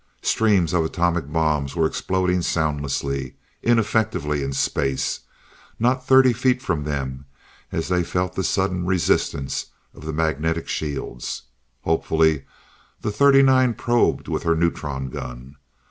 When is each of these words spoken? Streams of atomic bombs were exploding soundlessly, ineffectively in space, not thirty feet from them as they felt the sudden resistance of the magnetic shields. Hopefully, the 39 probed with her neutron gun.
Streams 0.23 0.73
of 0.73 0.83
atomic 0.83 1.31
bombs 1.31 1.75
were 1.75 1.85
exploding 1.85 2.41
soundlessly, 2.41 3.35
ineffectively 3.61 4.41
in 4.41 4.51
space, 4.51 5.19
not 5.77 6.07
thirty 6.07 6.33
feet 6.33 6.59
from 6.59 6.85
them 6.85 7.25
as 7.71 7.87
they 7.87 8.01
felt 8.03 8.33
the 8.33 8.43
sudden 8.43 8.87
resistance 8.87 9.67
of 9.93 10.03
the 10.03 10.11
magnetic 10.13 10.67
shields. 10.67 11.43
Hopefully, 11.83 12.45
the 13.01 13.11
39 13.11 13.75
probed 13.75 14.27
with 14.27 14.41
her 14.41 14.55
neutron 14.55 15.11
gun. 15.11 15.55